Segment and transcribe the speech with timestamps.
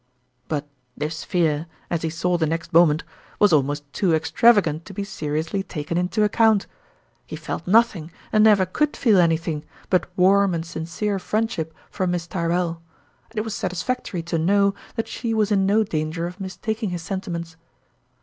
[0.47, 3.03] But this fear, as he saw the next moment,
[3.37, 6.65] was almost too extravagant to be seriously taken into account.
[7.27, 11.19] He felt nothing, and never could feel anything, but warm and sin 46 ^Tourmalin's cere
[11.19, 12.81] friendship for Miss Tyrrell;
[13.29, 17.03] and it was satisfactory to know that she was in no danger of mistaking his
[17.03, 17.55] sentiments.